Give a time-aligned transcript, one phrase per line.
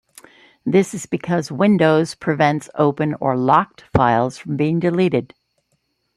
[0.65, 5.35] This is because windows prevents open or "locked" files from being deleted.